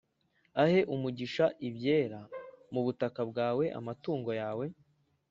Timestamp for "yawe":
4.41-4.65